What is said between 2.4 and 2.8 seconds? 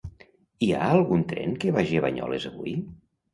avui?